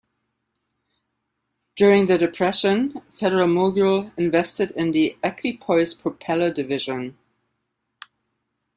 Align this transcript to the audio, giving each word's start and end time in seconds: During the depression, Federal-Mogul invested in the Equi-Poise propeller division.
During 1.75 2.07
the 2.07 2.17
depression, 2.17 3.03
Federal-Mogul 3.13 4.11
invested 4.17 4.71
in 4.71 4.89
the 4.93 5.15
Equi-Poise 5.21 5.93
propeller 5.93 6.51
division. 6.51 7.19